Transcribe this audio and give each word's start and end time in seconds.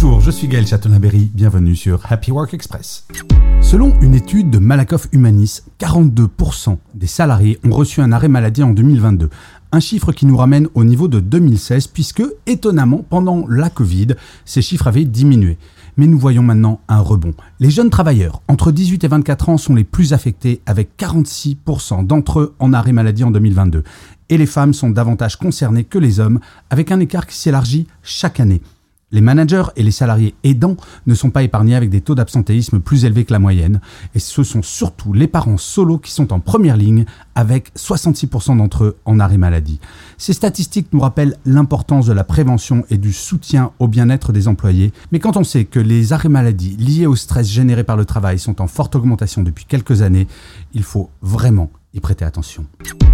Bonjour, 0.00 0.20
je 0.20 0.30
suis 0.30 0.46
Gaël 0.46 0.64
Chatonaberry, 0.64 1.28
bienvenue 1.34 1.74
sur 1.74 2.00
Happy 2.08 2.30
Work 2.30 2.54
Express. 2.54 3.04
Selon 3.60 3.98
une 4.00 4.14
étude 4.14 4.48
de 4.48 4.58
Malakoff 4.58 5.08
Humanis, 5.10 5.62
42% 5.80 6.78
des 6.94 7.08
salariés 7.08 7.58
ont 7.64 7.72
reçu 7.72 8.00
un 8.00 8.12
arrêt 8.12 8.28
maladie 8.28 8.62
en 8.62 8.70
2022. 8.70 9.28
Un 9.72 9.80
chiffre 9.80 10.12
qui 10.12 10.24
nous 10.24 10.36
ramène 10.36 10.68
au 10.74 10.84
niveau 10.84 11.08
de 11.08 11.18
2016 11.18 11.88
puisque, 11.88 12.22
étonnamment, 12.46 13.04
pendant 13.10 13.44
la 13.48 13.70
Covid, 13.70 14.14
ces 14.44 14.62
chiffres 14.62 14.86
avaient 14.86 15.04
diminué. 15.04 15.58
Mais 15.96 16.06
nous 16.06 16.18
voyons 16.20 16.44
maintenant 16.44 16.78
un 16.86 17.00
rebond. 17.00 17.34
Les 17.58 17.70
jeunes 17.70 17.90
travailleurs 17.90 18.40
entre 18.46 18.70
18 18.70 19.02
et 19.02 19.08
24 19.08 19.48
ans 19.48 19.58
sont 19.58 19.74
les 19.74 19.82
plus 19.82 20.12
affectés 20.12 20.60
avec 20.66 20.90
46% 20.96 22.06
d'entre 22.06 22.38
eux 22.38 22.54
en 22.60 22.72
arrêt 22.72 22.92
maladie 22.92 23.24
en 23.24 23.32
2022. 23.32 23.82
Et 24.28 24.38
les 24.38 24.46
femmes 24.46 24.74
sont 24.74 24.90
davantage 24.90 25.34
concernées 25.34 25.82
que 25.82 25.98
les 25.98 26.20
hommes 26.20 26.38
avec 26.70 26.92
un 26.92 27.00
écart 27.00 27.26
qui 27.26 27.34
s'élargit 27.34 27.88
chaque 28.04 28.38
année. 28.38 28.62
Les 29.10 29.22
managers 29.22 29.64
et 29.76 29.82
les 29.82 29.90
salariés 29.90 30.34
aidants 30.44 30.76
ne 31.06 31.14
sont 31.14 31.30
pas 31.30 31.42
épargnés 31.42 31.74
avec 31.74 31.88
des 31.88 32.02
taux 32.02 32.14
d'absentéisme 32.14 32.80
plus 32.80 33.06
élevés 33.06 33.24
que 33.24 33.32
la 33.32 33.38
moyenne, 33.38 33.80
et 34.14 34.18
ce 34.18 34.42
sont 34.42 34.62
surtout 34.62 35.14
les 35.14 35.26
parents 35.26 35.56
solos 35.56 35.98
qui 35.98 36.10
sont 36.10 36.30
en 36.30 36.40
première 36.40 36.76
ligne, 36.76 37.06
avec 37.34 37.72
66% 37.74 38.58
d'entre 38.58 38.84
eux 38.84 38.96
en 39.06 39.18
arrêt 39.18 39.38
maladie. 39.38 39.80
Ces 40.18 40.34
statistiques 40.34 40.92
nous 40.92 41.00
rappellent 41.00 41.38
l'importance 41.46 42.04
de 42.04 42.12
la 42.12 42.24
prévention 42.24 42.84
et 42.90 42.98
du 42.98 43.14
soutien 43.14 43.72
au 43.78 43.88
bien-être 43.88 44.32
des 44.32 44.46
employés, 44.46 44.92
mais 45.10 45.20
quand 45.20 45.38
on 45.38 45.44
sait 45.44 45.64
que 45.64 45.80
les 45.80 46.12
arrêts 46.12 46.28
maladie 46.28 46.76
liés 46.76 47.06
au 47.06 47.16
stress 47.16 47.48
généré 47.48 47.84
par 47.84 47.96
le 47.96 48.04
travail 48.04 48.38
sont 48.38 48.60
en 48.60 48.66
forte 48.66 48.94
augmentation 48.94 49.42
depuis 49.42 49.64
quelques 49.64 50.02
années, 50.02 50.26
il 50.74 50.82
faut 50.82 51.08
vraiment 51.22 51.70
y 51.94 52.00
prêter 52.00 52.26
attention. 52.26 52.66